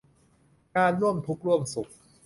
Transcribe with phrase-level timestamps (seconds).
[0.75, 1.89] การร่วมทุกข์ร่วมสุข